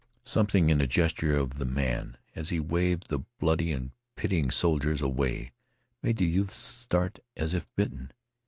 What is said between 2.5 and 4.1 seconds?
waved the bloody and